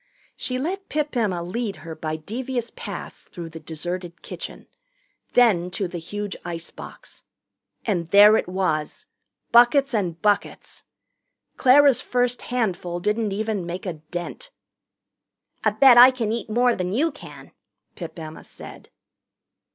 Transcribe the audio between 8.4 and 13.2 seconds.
was buckets and buckets! Clara's first handful